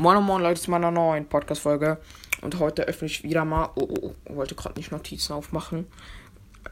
[0.00, 1.98] Moin Moin Leute, zu meiner neuen Podcast-Folge.
[2.40, 3.70] Und heute öffne ich wieder mal.
[3.74, 5.88] Oh, oh, oh wollte gerade nicht Notizen aufmachen.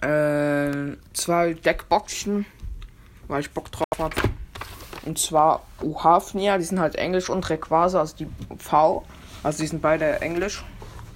[0.00, 2.46] Äh, zwei Deckboxen,
[3.26, 4.14] weil ich Bock drauf habe.
[5.04, 8.28] Und zwar Uhafnia, die sind halt Englisch und Requasa, also die
[8.58, 9.04] V.
[9.42, 10.64] Also die sind beide Englisch.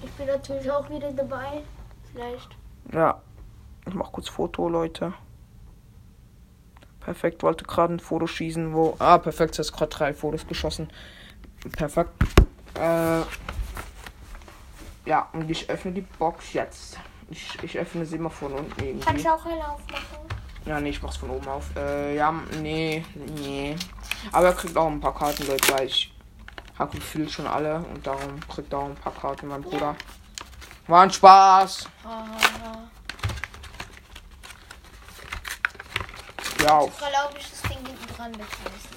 [0.03, 1.63] Ich bin natürlich auch wieder dabei.
[2.11, 2.49] Vielleicht.
[2.91, 3.21] Ja,
[3.87, 5.13] ich mach kurz Foto, Leute.
[6.99, 8.97] Perfekt, wollte gerade ein Foto schießen, wo.
[8.99, 10.89] Ah, perfekt, hast gerade drei Fotos geschossen.
[11.69, 12.11] Perfekt.
[12.75, 13.21] Äh,
[15.05, 16.97] ja, und ich öffne die Box jetzt.
[17.29, 19.05] Ich, ich öffne sie mal von unten irgendwie.
[19.05, 20.19] Kann ich auch eine aufmachen?
[20.65, 21.75] Ja, nee, ich mach's von oben auf.
[21.75, 23.75] Äh, ja, nee, nee.
[24.31, 26.13] Aber er kriegt auch ein paar Karten, Leute, weil ich
[26.77, 29.95] habe gefühlt schon alle und darum kriegt er auch ein paar Karten, mein Bruder.
[30.87, 31.87] War ein Spaß.
[36.63, 38.90] Ja, ich glaube, ich das Ding hinten dran wegschmeißen.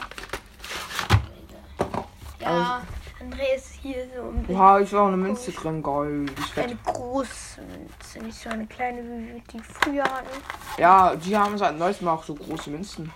[2.44, 2.82] Ja,
[3.20, 4.56] André ist hier so ein bisschen.
[4.56, 6.26] Oha, ich war auch eine Münze drin, geil.
[6.56, 10.42] Eine große Münze, nicht so eine kleine, wie wir die früher hatten.
[10.78, 13.10] ja, die haben seit neuestem auch so große Münzen.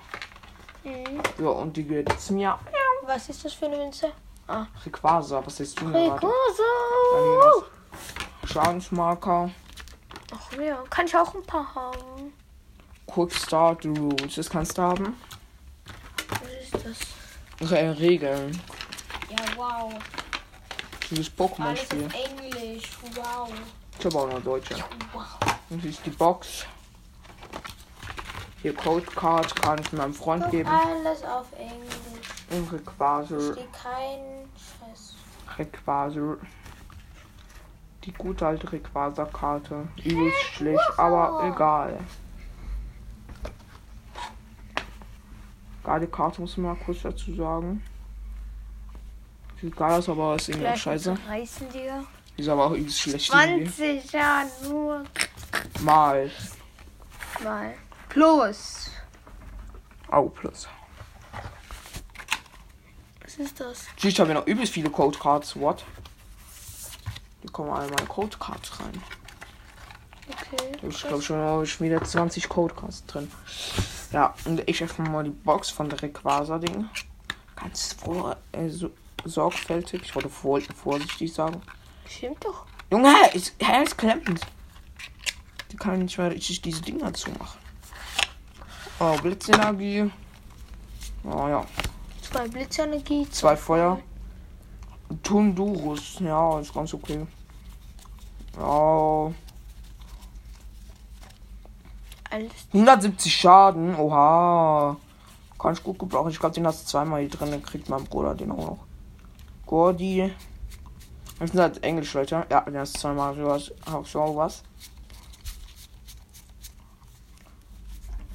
[0.85, 1.21] Mhm.
[1.39, 2.59] Ja, und die gehört jetzt mir.
[3.05, 4.13] Was ist das für eine Münze?
[4.47, 5.87] Ah, Requasa, was ist du?
[5.87, 7.65] Ricoso.
[8.45, 9.51] Schadensmarker.
[10.35, 12.33] Ach ja, kann ich auch ein paar haben.
[13.07, 14.35] Quick Start Rules.
[14.35, 15.17] Das kannst du haben.
[16.29, 16.87] Was ist
[17.61, 17.71] das?
[17.71, 18.61] Re Regeln.
[19.29, 19.93] Ja, wow.
[21.11, 22.07] Dieses Pokémon-Spiel.
[22.07, 22.91] auf Englisch.
[23.15, 23.51] Wow.
[23.99, 24.75] Ich habe auch noch Deutsche.
[25.13, 25.25] Wow.
[25.71, 26.67] Und hier ist die Box.
[28.63, 30.69] Hier Code Card kann ich meinem Freund geben.
[30.69, 31.95] Alles auf Englisch.
[32.51, 33.53] Und Requasa.
[33.53, 35.15] Steht kein Scheiß.
[35.57, 36.37] Requasa.
[38.05, 39.89] Die gute alte Requasa-Karte.
[40.03, 41.99] Übelst schlecht, aber egal.
[45.85, 47.83] Geile Karte, muss man mal kurz dazu sagen.
[49.79, 51.17] Aus, aber ist irgendwie auch scheiße.
[51.29, 51.67] reißen.
[51.73, 53.33] Die ist aber auch übelst schlecht.
[53.33, 53.71] irgendwie.
[54.01, 55.05] 20, ja, nur
[55.81, 56.31] Mal.
[57.43, 57.75] mal.
[58.09, 58.91] Plus.
[60.11, 60.69] Au, plus.
[63.23, 63.87] Was ist das?
[63.97, 65.55] Siehst ich habe noch übelst viele Code Cards.
[65.57, 65.85] What?
[67.41, 69.03] Hier kommen alle meine Code Cards rein.
[70.29, 70.73] Okay.
[70.89, 73.31] Ich glaube schon habe ich wieder 20 Code Cards drin.
[74.13, 76.89] Ja, und ich öffne mal die Box von der Requasa-Ding.
[77.57, 78.91] Ganz vor, äh, so,
[79.25, 80.03] sorgfältig.
[80.05, 81.61] Ich wollte vor, vorsichtig sagen.
[82.07, 82.67] Stimmt doch.
[82.91, 84.41] Junge, ist, hä, ist klemmend.
[85.71, 87.59] Die kann nicht mehr richtig diese Dinger zumachen.
[88.99, 90.11] Oh, Blitzenergie.
[91.25, 91.65] Oh ja.
[92.23, 93.29] Zwei Blitzenergie.
[93.31, 94.01] Zwei Feuer.
[95.23, 96.19] Tundurus.
[96.21, 97.27] Ja, ist ganz okay.
[102.31, 102.53] Alles.
[102.73, 103.95] 170 Schaden.
[103.97, 104.97] Oha.
[105.59, 106.31] Kann ich gut gebrauchen.
[106.31, 107.51] Ich glaube, den hast du zweimal hier drin.
[107.51, 108.88] Dann kriegt mein Bruder den auch noch.
[109.69, 110.35] Gordy.
[111.39, 112.47] Das sind halt Englisch, Leute.
[112.51, 113.37] Ja, hast du zweimal.
[113.37, 114.65] Du auch was.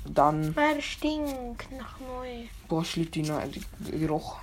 [0.05, 0.53] Dann.
[0.53, 2.43] Meine stinkt nach neu.
[2.67, 4.37] Boah, ich lieb die, ne- die Geruch.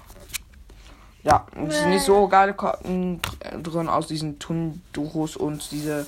[1.22, 3.20] Ja, es sind nicht so geile Karten
[3.62, 6.06] drin aus diesen Tundurus und diese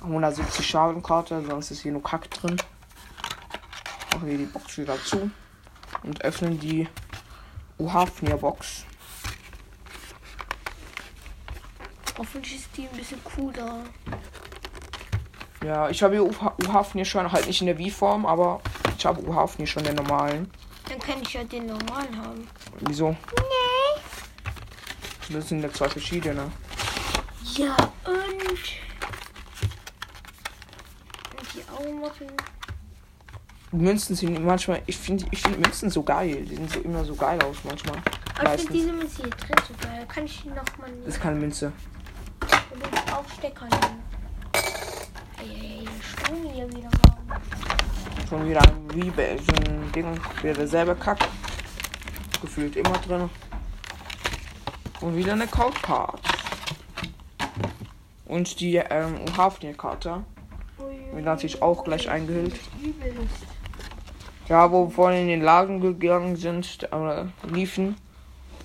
[0.00, 2.56] 170 Schadenkarte, sonst ist hier nur Kack drin.
[4.12, 5.30] Machen wir die Box wieder zu
[6.02, 6.88] und öffnen die
[7.78, 8.86] Uhafnia Box.
[12.20, 13.82] Hoffentlich ist die ein bisschen cooler.
[15.64, 18.60] Ja, ich habe Uhafnia schon, halt nicht in der Wie-Form, aber
[18.98, 20.50] ich habe Uhafnia schon der normalen.
[20.86, 22.46] Dann kann ich ja den normalen haben.
[22.80, 23.12] Wieso?
[23.12, 23.16] Nee.
[25.30, 26.52] Das sind ja zwei verschiedene.
[27.54, 28.50] Ja, und.
[31.38, 32.26] Und die Augenmuffel.
[33.72, 36.44] Münzen sind manchmal, ich finde ich find Münzen so geil.
[36.44, 37.96] Die sehen so immer so geil aus manchmal.
[38.38, 40.04] Aber ich finde diese Münze hier drin so geil.
[40.06, 41.06] Kann ich die nochmal Das nehmen?
[41.06, 41.72] ist keine Münze.
[43.20, 44.02] Und den Aufstecker nehmen.
[45.38, 47.42] Ey, Strom hier wieder machen.
[48.28, 51.18] Schon wieder ein Rebe, so ein Ding, wieder derselbe Kack.
[52.40, 53.28] Gefühlt immer drin.
[55.00, 56.20] Und wieder eine Code Card.
[58.26, 60.24] Und die ähm, Hafnia-Karte.
[61.12, 62.58] Wird natürlich auch gleich eingehüllt.
[64.48, 67.96] Ja, wo wir vorhin in den Lagen gegangen sind, oder liefen.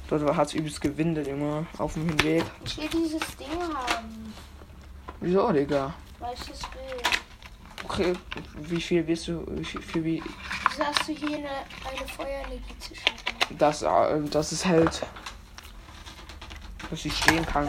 [0.09, 2.43] Dort hat es übelst gewindet, Junge, auf dem Hinweg.
[2.63, 4.33] Ich will dieses Ding haben.
[5.19, 5.93] Wieso, Digga?
[6.19, 7.01] Weil ich das will.
[7.83, 8.13] Okay,
[8.57, 10.23] wie viel willst du, wie viel, für wie,
[10.69, 13.15] Wieso hast du hier eine, eine Feuerenergie zu schaffen?
[13.57, 15.01] das, äh, das ist halt,
[16.89, 17.67] dass ich stehen kann.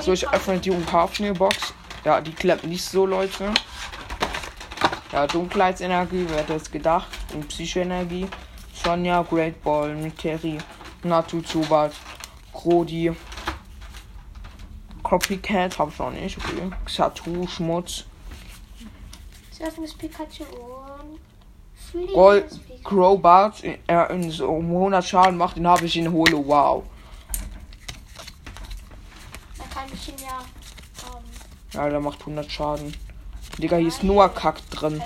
[0.00, 1.74] So, ich öffne die Hafnia-Box.
[2.04, 3.52] Ja, die klappt nicht so, Leute.
[5.12, 7.08] Ja, Dunkelheitsenergie, wer hätte es gedacht?
[7.34, 8.28] Und Psychoenergie.
[8.84, 10.58] Sonja, Great Ball, Miteri,
[11.06, 11.92] Natu, Zubat,
[12.52, 13.14] Krodi,
[15.02, 16.38] Copycat habe ich noch nicht.
[16.38, 16.70] Okay.
[16.84, 18.04] Xatu, Schmutz.
[19.52, 22.60] Zuerst muss Pikachu und Gold.
[22.82, 26.44] Crowbat, er in so um 100 Schaden macht, den habe ich in Holo.
[26.46, 26.84] Wow.
[29.58, 30.38] Da kann ich ihn ja.
[30.38, 31.24] Ähm,
[31.72, 32.94] Ja, der macht 100 Schaden.
[33.58, 35.02] Digga, hier ist nur Kack drin.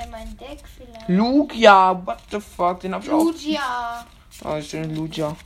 [1.06, 3.24] Lugia, what the fuck, den hab ich auch.
[3.24, 4.06] Lugia.
[4.42, 5.36] Ah, ist den Lugia.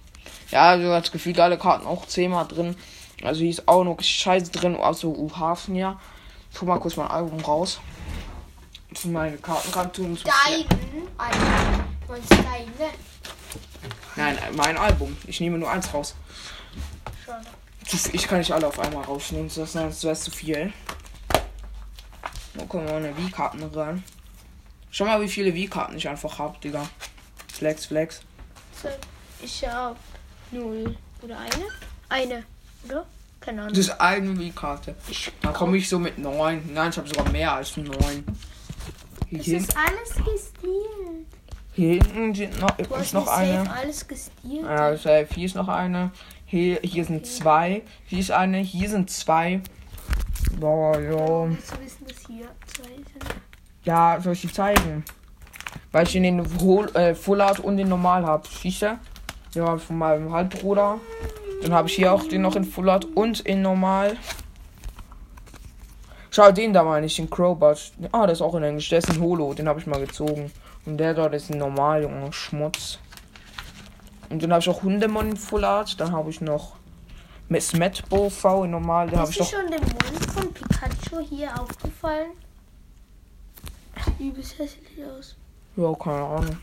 [0.50, 2.76] Ja, also als gefühlt alle Karten auch zehnmal drin.
[3.22, 6.00] Also hier ist auch noch Scheiße drin, also U-Hafen ja.
[6.52, 7.80] Ich hol mal kurz mein Album raus.
[8.92, 10.18] Zu meine Karten kann tun.
[12.30, 12.92] deine?
[14.16, 15.16] Nein, mein Album.
[15.26, 16.14] Ich nehme nur eins raus.
[18.12, 20.72] Ich kann nicht alle auf einmal rausnehmen, das wäre zu viel.
[22.54, 24.04] Dann kommen wir eine Wii-Karten ran.
[24.90, 26.88] Schau mal, wie viele Wii-Karten ich einfach habe, Digga.
[27.52, 28.20] Flex, Flex.
[29.42, 29.96] Ich hab
[30.54, 30.96] null.
[31.22, 31.64] Oder eine?
[32.08, 32.44] Eine.
[32.86, 33.06] Oder?
[33.40, 33.74] Keine Ahnung.
[33.74, 34.94] Das ist eine Wii-Karte.
[35.42, 36.62] Dann komme ich so mit neun.
[36.72, 38.24] Nein, ich habe sogar mehr als neun.
[39.28, 41.26] Hier, Es hin, ist alles gestielt.
[41.72, 43.64] hier hinten sind noch, Du ist noch nicht eine.
[43.64, 44.62] safe alles gestielt.
[44.64, 45.28] Ja, safe.
[45.34, 46.10] Hier ist noch eine.
[46.46, 47.82] Hier, hier sind zwei.
[48.06, 48.58] Hier ist eine.
[48.58, 49.60] Hier sind zwei.
[50.60, 51.48] Boah, jo.
[51.50, 53.34] Willst du wissen, dass hier zwei sind?
[53.82, 55.04] Ja, soll ich die zeigen?
[55.92, 58.46] Weil ich den in Hol äh, Full Art und den Normal habe.
[58.62, 58.98] Siehst du?
[59.54, 60.98] Ja, von meinem Halbbruder.
[61.62, 64.16] Dann habe ich hier auch den noch in Full Art und in Normal.
[66.30, 67.92] Schau, den da meine ich, den Crowbat.
[68.10, 68.88] Ah, der ist auch in Englisch.
[68.88, 69.54] Der ist ein Holo.
[69.54, 70.50] Den habe ich mal gezogen.
[70.84, 72.32] Und der dort ist ein Normal, Junge.
[72.32, 72.98] Schmutz.
[74.30, 76.00] Und dann habe ich auch Hundemon in Full Art.
[76.00, 76.74] Dann habe ich noch
[77.48, 79.08] Miss Metbo V in Normal.
[79.08, 79.62] Den habe Ist ich dir noch.
[79.62, 82.30] schon der Mund von Pikachu hier aufgefallen?
[84.18, 85.36] Übelst hässlich aus.
[85.76, 86.56] Ja, keine Ahnung.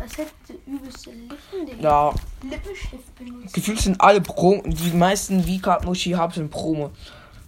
[0.00, 3.52] Als hätte übelste Lippen, den Ja, Lippenstift benutzt.
[3.52, 6.90] Gefühlt sind alle Pro, die meisten V-Karten, wo ich hier habe, sind Promo.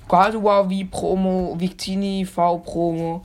[0.06, 3.24] Guadua V Promo, Victini V Promo.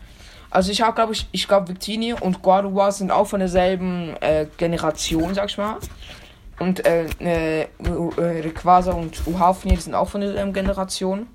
[0.50, 4.48] Also ich habe, glaube ich, ich glaube Victini und Guadua sind auch von derselben äh,
[4.56, 5.78] Generation, sag ich mal.
[6.60, 7.68] Und äh, äh, äh,
[8.18, 11.28] Rayquaza und Uhafni, sind auch von derselben Generation.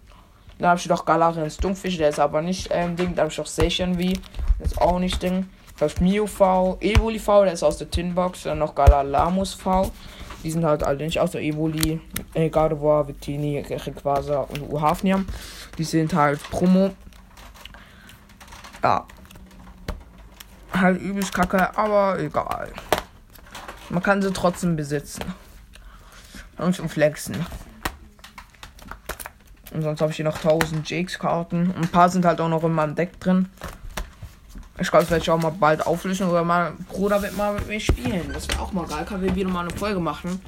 [0.58, 3.14] Dann habe ich noch Galarians Dunkfisch, der ist aber nicht ähm, Ding.
[3.14, 5.46] Dann habe ich noch Seishan V, der ist auch nicht Ding.
[5.86, 8.44] Ich Mio V, Evoli V, der ist aus der Tinbox.
[8.44, 9.90] Dann noch Galalamus V.
[10.42, 12.00] Die sind halt alle nicht außer Evoli,
[12.34, 15.26] äh, Gardevoir, Victini, Rayquaza und Uhafniam.
[15.78, 16.94] Die sind halt Promo.
[18.82, 19.06] Ja.
[20.72, 22.72] Halt übelst kacke, aber egal.
[23.90, 25.24] Man kann sie trotzdem besitzen.
[26.58, 27.44] Und zum Flexen.
[29.72, 31.74] Und sonst habe ich hier noch 1000 Jakes-Karten.
[31.76, 33.48] Ein paar sind halt auch noch in meinem Deck drin.
[34.82, 36.28] Ich glaube, das werde ich auch mal bald auflösen.
[36.28, 38.30] Oder mein Bruder wird mal mit mir spielen.
[38.32, 39.04] Das wäre auch mal geil.
[39.08, 40.40] Kann wir wieder mal eine Folge machen.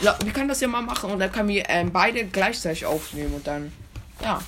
[0.00, 1.10] Ja, wir können das ja mal machen.
[1.10, 3.34] Und dann können wir ähm, beide gleichzeitig aufnehmen.
[3.34, 3.72] Und dann,
[4.22, 4.38] ja.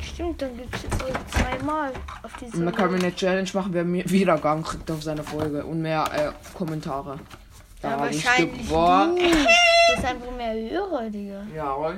[0.00, 1.92] Stimmt, dann gibt es jetzt Folge zweimal
[2.22, 2.56] auf diese.
[2.56, 5.64] Und dann können wir eine Challenge machen, wer mehr Wiedergang kriegt auf seine Folge.
[5.64, 7.18] Und mehr äh, Kommentare.
[7.82, 9.16] ja, ich wahrscheinlich gewonnen.
[9.16, 9.22] du.
[9.90, 11.42] Du bist einfach mehr Hörer, Digga.
[11.54, 11.94] Ja, aber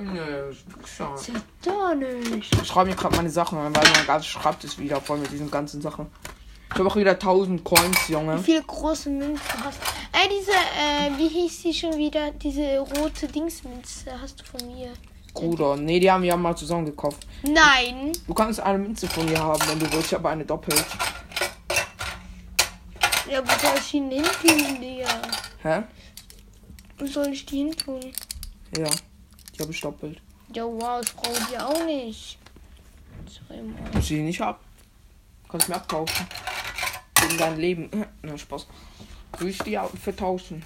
[0.96, 1.12] schau.
[1.12, 1.32] Das ist
[1.64, 2.54] doch nicht.
[2.62, 5.50] Ich schreibe mir gerade meine Sachen an, weil mein ganzes Schreibtisch wieder voll mit diesen
[5.50, 6.06] ganzen Sachen.
[6.72, 8.38] Ich habe auch wieder 1000 Coins, Wie Junge.
[8.38, 10.18] viele große Münzen hast du?
[10.18, 12.30] Ey, diese, äh, wie hieß die schon wieder?
[12.32, 14.90] Diese rote Dingsmünze hast du von mir.
[15.34, 17.26] Bruder, nee, die haben wir ja mal zusammen gekauft.
[17.42, 18.12] Nein.
[18.26, 20.06] Du kannst eine Münze von mir haben, wenn du willst.
[20.08, 20.84] Ich habe eine doppelt.
[23.30, 25.08] Ja, wo soll ich die hin tun, Digga?
[25.62, 25.82] Hä?
[26.98, 28.00] Wo soll ich die hin tun?
[28.76, 28.90] Ja,
[29.54, 30.20] die habe ich doppelt.
[30.54, 32.38] Ja, wow, ich brauche die auch nicht.
[33.26, 33.74] Zweimal.
[33.98, 34.60] Ich die nicht hab,
[35.48, 36.26] kannst du mir abkaufen.
[37.14, 37.90] Gegen dein Leben.
[38.22, 38.66] Na, Spaß.
[39.38, 40.62] Will ich die auch vertauschen,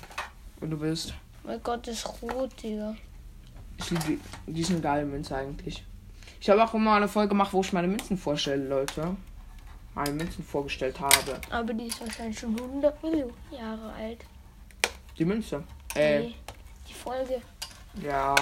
[0.60, 1.14] wenn du willst.
[1.44, 2.96] Mein Gott, das ist rot, Digga.
[3.78, 4.04] Ich liebe
[4.46, 5.84] die, die sind geile Münze eigentlich.
[6.40, 9.16] Ich habe auch immer eine Folge gemacht, wo ich meine Münzen vorstelle, Leute.
[9.94, 11.40] Meine Münzen vorgestellt habe.
[11.50, 14.18] Aber die ist wahrscheinlich schon 100 Millionen Jahre alt.
[15.18, 15.62] Die Münze.
[15.96, 16.32] Äh,
[16.88, 17.42] die Folge.
[18.02, 18.34] ja.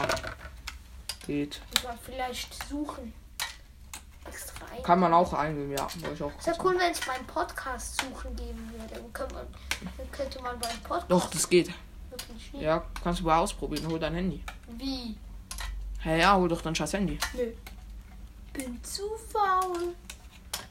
[1.27, 1.61] Geht.
[1.83, 3.15] Man vielleicht suchen.
[4.83, 5.87] Kann man auch eingeben, ja.
[6.01, 6.39] Wollte ich auch.
[6.39, 8.95] Ist ja cool, wenn es beim Podcast suchen geben würde.
[8.95, 9.47] Dann, könnte man,
[9.97, 11.71] dann könnte man beim Podcast Doch, das geht.
[12.53, 13.87] Ja, kannst du mal ausprobieren.
[13.89, 14.43] Hol dein Handy.
[14.77, 15.17] Wie?
[16.03, 17.19] Hä, ja, hol doch dein scheiß Handy.
[17.35, 17.53] Nö.
[18.53, 19.95] Bin zu faul.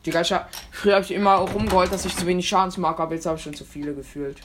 [0.05, 3.15] Digga, ich hab, früher habe ich immer rumgeheult, dass ich zu wenig Schadensmarker habe.
[3.15, 4.39] Jetzt habe ich schon zu viele gefühlt.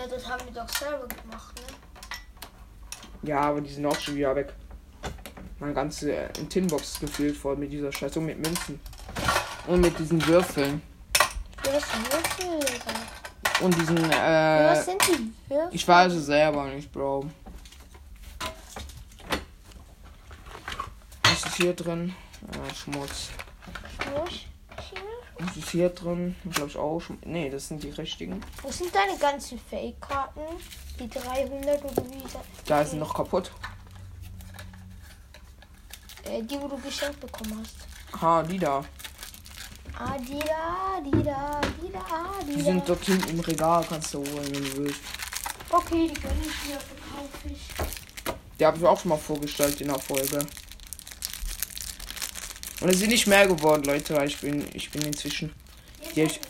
[0.00, 3.28] Ja, das haben wir doch selber gemacht, ne?
[3.28, 4.54] Ja, aber die sind auch schon wieder weg.
[5.58, 8.80] Mein ganze äh, Tinbox gefüllt voll mit dieser Scheiße und mit Münzen.
[9.66, 10.80] Und mit diesen Würfeln.
[11.62, 11.98] Würfel,
[13.60, 14.62] und diesen, äh.
[14.62, 15.68] Ja, was sind die Würfel?
[15.70, 17.26] Ich weiß es selber nicht, Bro.
[21.24, 22.14] Was ist hier drin?
[22.54, 23.28] Ja, Schmutz.
[24.02, 24.49] Schmutz?
[25.42, 26.36] Was ist hier drin?
[26.50, 27.00] Glaube ich auch.
[27.00, 27.20] Schmutz.
[27.24, 28.42] Nee, das sind die richtigen.
[28.62, 30.40] Wo sind deine ganzen Fake-Karten?
[30.98, 32.22] Die 300 oder wie?
[32.32, 33.50] da- Da sind noch kaputt.
[36.24, 38.20] Äh, die, wo du geschenkt bekommen hast.
[38.20, 38.84] Ha, die da.
[39.98, 42.00] Ah, die da, die da, die da,
[42.46, 45.00] die, Die sind dort hinten im Regal, kannst du holen, wenn du willst.
[45.70, 47.60] Okay, die gönn ich mir, verkaufe ich.
[48.58, 50.38] Die habe ich auch schon mal vorgestellt in der Folge.
[52.80, 55.52] Und es sind nicht mehr geworden, Leute, weil ich bin, ich bin inzwischen.
[56.02, 56.40] Hab ich,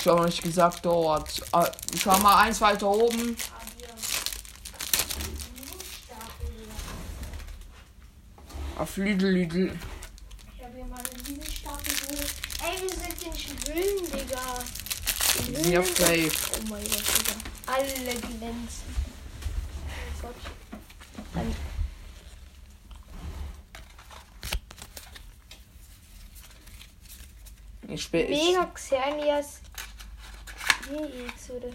[0.00, 1.42] ich habe noch nicht gesagt dort.
[1.52, 3.36] Ah, Schau mal eins weiter oben.
[8.76, 9.78] Auf Lidl, Lidl.
[10.56, 12.34] Ich habe hier mal diesen Stapel geholt.
[12.64, 14.64] Ey, wir sind in Schwüllen, Digga.
[15.48, 16.32] Die sind ja fake.
[16.52, 17.34] Oh mein Gott, Digga.
[17.66, 18.94] Alle glänzen.
[20.22, 20.36] Oh Gott.
[21.34, 21.54] Dann
[27.98, 28.30] Ich bin.
[28.30, 29.60] Mega Xernias.
[30.86, 31.68] GX oder,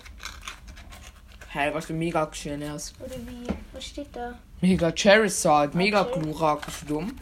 [1.50, 2.94] Hä, was für mega Xenas.
[3.00, 3.46] oder wie?
[3.74, 4.40] Was steht da?
[4.62, 6.20] Mega Charizard, mega Okay.
[6.22, 6.66] Glurak.
[6.66, 7.20] Bist du dumm?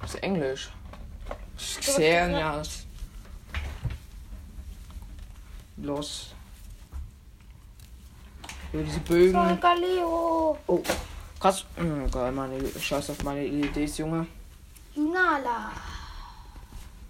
[0.00, 0.68] Das ist Englisch.
[1.56, 2.86] Xenias.
[5.76, 6.34] Los.
[8.72, 9.60] Über diese So, Bögen.
[9.60, 10.58] Galeo.
[10.66, 10.82] Oh,
[11.38, 11.64] krass.
[11.78, 14.26] Oh, geil, meine, scheiß auf meine LEDs, Junge.
[14.96, 15.70] Lunala.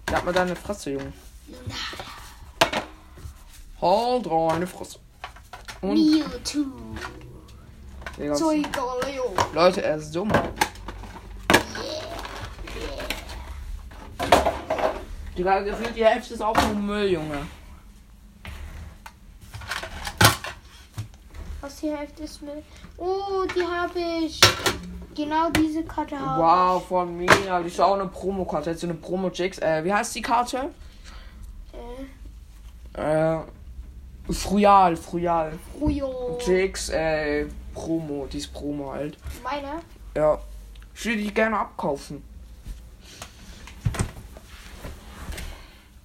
[0.09, 1.13] Sag mal deine Fresse, Junge.
[3.81, 4.99] Halt deine Fresse.
[5.81, 6.65] Und, Mewtwo.
[8.17, 9.35] Digga, Galeo.
[9.53, 10.31] Leute, er ist dumm.
[15.37, 17.45] Digga, gefühlt die Hälfte ist auch nur Müll, Junge.
[21.61, 22.63] Was die Hälfte ist mit.
[22.97, 24.39] Oh, die habe ich.
[25.17, 26.41] Genau diese Karte habe
[26.77, 27.25] Wow, von mir.
[27.25, 28.69] Das ist auch eine Promokarte.
[28.69, 29.57] Jetzt so eine Promo Jax.
[29.57, 30.69] Äh, wie heißt die Karte?
[31.73, 32.99] ich.
[32.99, 33.39] Äh, Äh,
[34.31, 35.57] Fruyal, Fruyal.
[35.81, 36.37] Rujo.
[36.45, 38.27] Jax, äh, Promo.
[38.31, 39.17] Die ist Promo halt.
[39.43, 39.81] Meine?
[40.15, 40.37] Ja.
[40.93, 42.21] Ich würde die gerne abkaufen.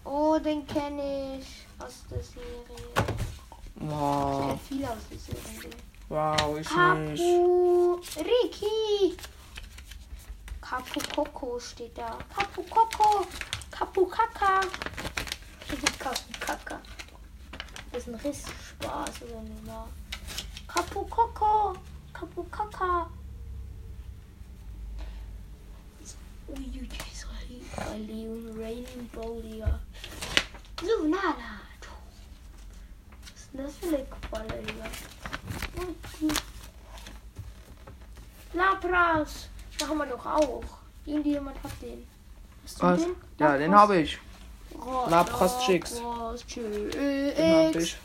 [0.04, 3.06] Oh, den kenne ich aus der Serie.
[3.76, 4.40] Ich Wow.
[4.46, 5.70] kenne viele aus der Serie.
[6.12, 7.22] Wow, ich nicht.
[7.22, 9.16] Kapu Riki.
[10.60, 12.18] Kapu Koko steht da.
[12.36, 13.26] Kapu Koko.
[13.70, 14.60] Kapu Kaka.
[15.98, 16.82] Kapu Kaka.
[17.90, 19.88] Das ist ein Riss Spaß oder nicht wahr?
[20.68, 21.78] Kapu Koko.
[22.12, 23.08] Kapu Kaka.
[26.46, 28.06] Uiuiui, Israel.
[28.06, 29.80] Leon Rainbow, Digga.
[30.82, 31.62] Lunala.
[33.22, 34.90] Was ist denn das für eine Qualle, Digga?
[38.52, 39.48] Lapras.
[39.80, 40.64] Machen wir doch auch.
[41.06, 42.06] Irgendjemand hat den.
[42.64, 43.02] Hast du Was?
[43.02, 43.16] den?
[43.38, 44.18] Ja, den habe ich.
[44.74, 45.94] Oh, Lapras Chicks.
[45.94, 46.02] Den
[47.38, 47.96] habe ich.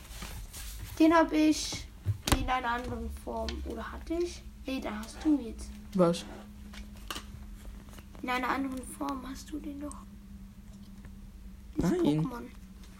[0.98, 1.88] Den habe ich
[2.39, 3.48] in einer anderen Form.
[3.65, 4.41] Oder hatte ich?
[4.65, 5.69] Nee, da hast du jetzt.
[5.93, 6.25] Was?
[8.22, 9.96] In einer anderen Form hast du den doch.
[11.75, 12.25] Nein.
[12.25, 12.43] Pokémon.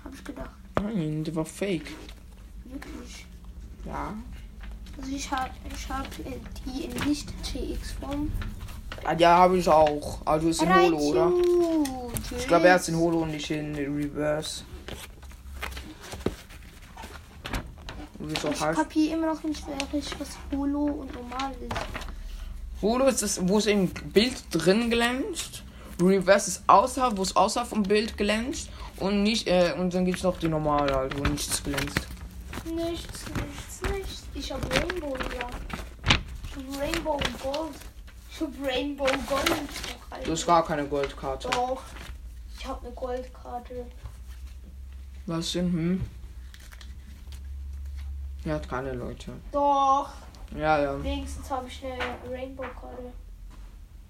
[0.04, 0.52] Hab ich gedacht.
[0.82, 1.92] Nein, der war fake.
[2.66, 3.26] Wirklich.
[3.84, 4.14] Ja.
[5.00, 6.06] Also ich habe ich hab
[6.66, 8.32] die in nicht TX-Form.
[9.04, 10.20] Ah, Ja, habe ich auch.
[10.26, 11.26] Also ist in Holo, oder?
[11.28, 14.64] Raichu, Ich glaube, er ist in Holo und nicht in Reverse.
[18.20, 18.80] Wie es auch Ich heißt.
[18.80, 22.82] kapiere immer noch nicht wirklich, was Holo und normal ist.
[22.82, 25.64] Holo ist das, wo es im Bild drin glänzt.
[26.02, 28.70] Reverse ist außer, wo es außer vom Bild glänzt.
[28.98, 32.02] Und nicht, äh, und dann gibt es noch die normale, halt, wo nichts glänzt.
[32.66, 33.26] Nichts,
[33.82, 34.24] nichts.
[34.34, 35.50] Ich habe Rainbow, ja.
[36.46, 37.76] Ich habe Rainbow und Gold.
[38.32, 39.50] Ich habe Rainbow Gold.
[40.10, 41.50] Doch, Du hast gar keine Goldkarte.
[41.50, 41.84] Doch.
[42.58, 43.86] Ich habe eine Goldkarte.
[45.26, 46.06] Was denn, hm?
[48.46, 49.34] Er hat keine Leute.
[49.52, 50.10] Doch.
[50.56, 51.04] Ja, ja.
[51.04, 51.98] Wenigstens habe ich eine
[52.32, 53.12] Rainbow-Karte.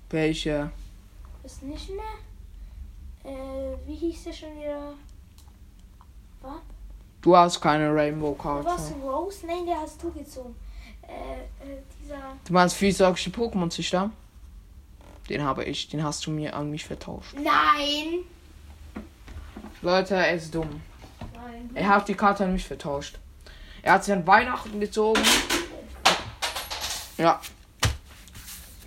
[0.09, 0.71] Welche?
[1.43, 3.33] Ist nicht eine.
[3.35, 4.93] Äh, wie hieß der schon wieder?
[6.41, 6.61] Was?
[7.21, 8.01] Du hast keine Was?
[8.01, 8.69] Rainbow-Karte.
[9.03, 9.45] Rose?
[9.45, 10.55] Nein, der hast du gezogen.
[11.01, 11.11] Äh,
[11.63, 12.17] äh, dieser.
[12.45, 14.11] Du meinst physische Pokémon-Züchter?
[15.29, 15.89] Den habe ich.
[15.89, 17.33] Den hast du mir an mich vertauscht.
[17.35, 18.23] Nein!
[19.81, 20.81] Leute, er ist dumm.
[21.33, 21.69] Nein.
[21.73, 23.19] Er hat die Karte an mich vertauscht.
[23.81, 25.21] Er hat sie an Weihnachten gezogen.
[27.17, 27.41] Ja.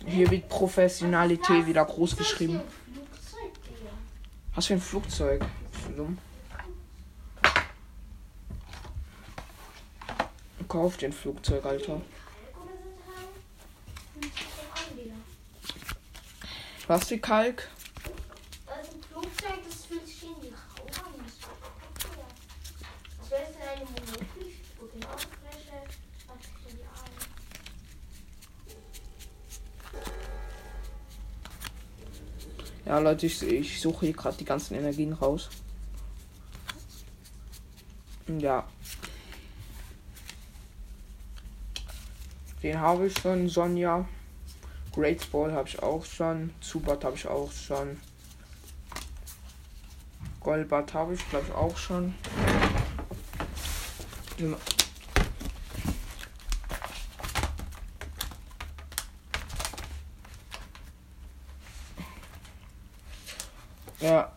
[0.06, 2.60] Hier wird Professionalität wieder groß geschrieben.
[2.92, 3.90] Flugzeug, Digga.
[4.54, 5.44] Was für ein Flugzeug?
[5.96, 6.18] Dumm?
[10.70, 12.00] kauf den Flugzeug, Alter.
[16.86, 17.68] Plastikkalk.
[18.66, 21.12] Also Flugzeug, das fühlt sich in die Haube an.
[23.18, 25.78] Das wäre eine Monopolfläche,
[26.28, 27.18] was ich in die Arme.
[32.86, 35.50] Ja, Leute, ich, ich suche hier gerade die ganzen Energien raus.
[38.38, 38.68] Ja,
[42.62, 44.06] Den habe ich schon, Sonja.
[44.92, 46.52] Great Ball habe ich auch schon.
[46.60, 47.98] Zubat habe ich auch schon.
[50.40, 52.14] Golbat habe ich, glaube ich, auch schon.
[64.00, 64.32] Ja.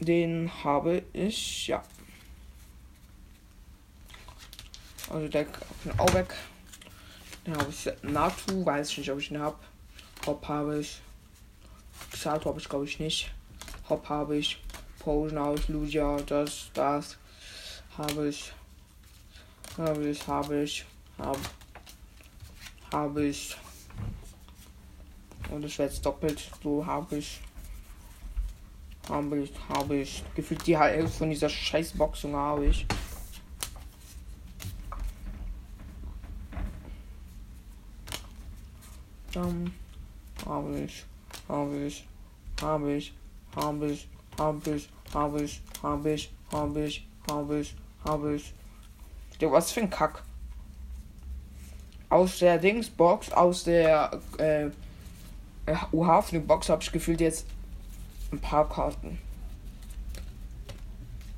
[0.00, 1.82] Den habe ich, ja.
[5.10, 6.34] Also der kann auch weg.
[7.44, 9.56] Dann habe ich Natu, weiß ich nicht, ob ich ihn habe.
[10.26, 11.00] Hop habe ich.
[12.16, 13.32] Salto habe ich glaube ich nicht.
[13.88, 14.62] Hop habe ich.
[14.98, 15.68] Potion habe ich.
[15.68, 17.18] Lugia, das, das
[17.98, 18.52] habe ich.
[19.76, 20.84] Habe ich, habe ich.
[21.18, 21.40] Habe
[22.92, 23.56] habe ich.
[25.50, 26.50] Und das wäre jetzt doppelt.
[26.62, 27.40] So habe ich.
[29.08, 30.22] Habe ich, habe ich.
[30.34, 32.86] Gefühlt die Hälfte von dieser scheiß Boxung habe ich.
[39.32, 39.72] Dann
[40.46, 41.04] habe ich,
[41.48, 42.06] habe ich,
[42.60, 43.14] habe ich,
[43.56, 44.08] habe ich,
[44.38, 47.74] habe ich, habe ich, habe ich, habe ich, habe ich,
[48.04, 48.54] habe ich.
[49.40, 50.22] Ja, was für ein Kack.
[52.08, 54.68] Aus der Dingsbox, aus der äh,
[55.92, 57.46] UH-Box habe ich gefühlt jetzt
[58.30, 59.18] ein paar Karten.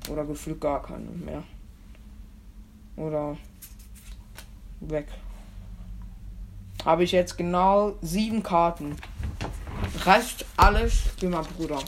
[0.09, 1.43] Oder gefühlt gar keine mehr.
[2.97, 3.37] Oder
[4.81, 5.07] weg.
[6.85, 8.95] Habe ich jetzt genau sieben Karten.
[10.05, 11.79] Reicht alles für meinen Bruder.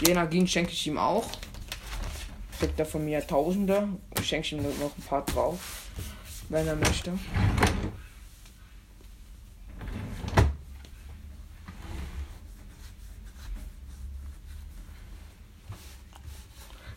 [0.00, 1.26] Die Energien schenke ich ihm auch.
[2.58, 3.88] Kriegt er von mir Tausende.
[4.18, 5.58] Ich schenke ihm noch ein paar drauf.
[6.48, 7.12] Wenn er möchte.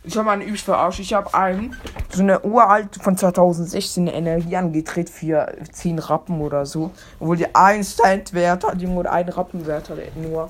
[0.03, 0.99] Ich habe einen übelst verarscht.
[0.99, 1.75] Ich habe einen,
[2.13, 6.91] so eine uralte von 2016 eine Energie angedreht für 10 Rappen oder so.
[7.19, 10.49] Obwohl die 1 Cent Wert hat, Junge, oder 1 Rappen Wert hat, nur.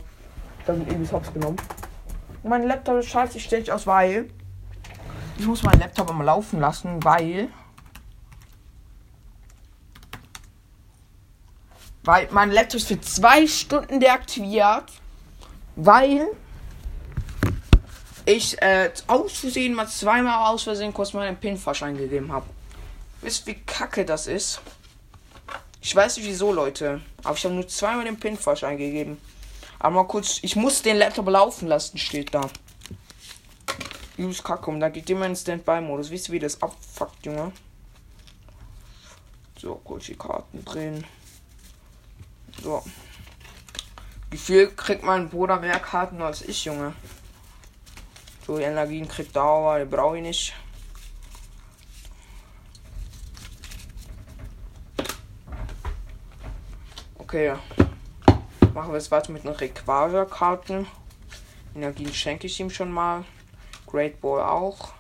[0.66, 1.58] Da sind übelst hops genommen.
[2.44, 4.30] Und mein Laptop ist scheiße, ich stelle aus, weil.
[5.38, 7.48] Ich muss meinen Laptop mal laufen lassen, weil.
[12.04, 14.86] Weil mein Laptop ist für zwei Stunden deaktiviert.
[15.76, 16.28] Weil
[18.26, 22.46] ich äh, aus Versehen mal zweimal aus Versehen kurz meinen PIN falsch eingegeben habe.
[23.22, 24.62] Wisst wie kacke das ist?
[25.82, 27.02] Ich weiß nicht wieso, Leute.
[27.24, 29.18] Aber ich habe nur zweimal den PIN falsch eingegeben.
[29.80, 32.50] Aber mal kurz, ich muss den Laptop laufen lassen, steht da.
[34.18, 36.12] Use Kacke und da geht immer in Standby-Modus.
[36.12, 37.52] Wisst ihr, wie das abfuckt, Junge?
[39.58, 41.04] So, kurz die Karten drehen.
[42.62, 42.84] So.
[44.30, 46.94] Wie viel kriegt mein Bruder mehr Karten als ich, Junge?
[48.46, 50.54] So, die Energien kriegt er aber, die brauche ich nicht.
[57.18, 57.54] Okay.
[58.74, 60.88] Machen wir es weiter mit den Requasia-Karten.
[61.76, 63.24] Energien schenke ich ihm schon mal.
[63.86, 64.94] Great Ball auch.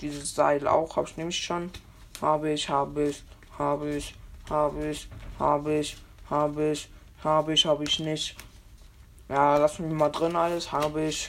[0.00, 1.70] Dieses Seil auch, habe ich nämlich schon.
[2.22, 3.24] Habe ich, habe ich,
[3.58, 4.14] habe ich,
[4.48, 5.96] habe ich, habe ich,
[6.30, 6.88] habe ich,
[7.22, 8.36] habe ich, habe ich nicht.
[9.28, 10.72] Ja, lassen wir mal drin alles.
[10.72, 11.28] Habe ich.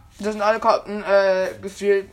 [0.21, 2.09] das sind alle Karten äh, gefühlt.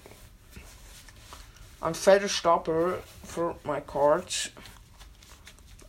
[1.81, 4.51] Ein fetter Stopper für my cards.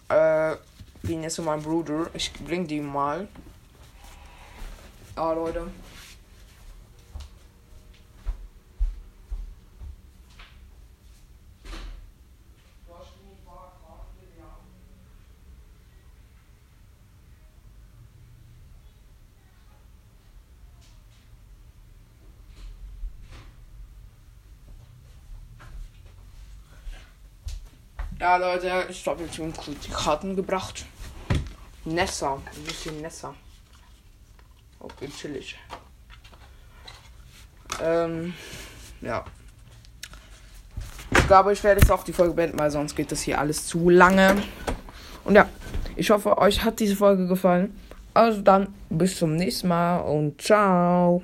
[0.09, 0.55] Äh,
[1.01, 2.07] bin jetzt zu meinem Bruder.
[2.13, 3.27] Ich bring die mal.
[5.15, 5.67] Ja, Leute.
[28.19, 30.85] Ja, Leute, ich habe jetzt gut die Karten gebracht.
[31.85, 33.33] Nessa, ein bisschen Nessa.
[34.77, 35.57] Okay, chillig.
[37.81, 38.33] Ähm,
[38.99, 39.23] ja.
[41.11, 43.65] Ich glaube, ich werde jetzt auch die Folge beenden, weil sonst geht das hier alles
[43.65, 44.35] zu lange.
[45.23, 45.47] Und ja,
[45.95, 47.73] ich hoffe, euch hat diese Folge gefallen.
[48.13, 51.23] Also dann, bis zum nächsten Mal und ciao.